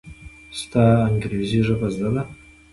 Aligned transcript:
ستا 0.59 0.83
انګرېزي 1.07 1.59
ژبه 1.67 1.87
زده 1.95 2.09
ده! 2.15 2.23